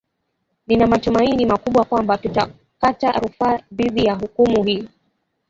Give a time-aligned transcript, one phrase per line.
[0.67, 4.87] nina matumaini makubwa kwamba tutakata rufaa dhidi ya hukumu hii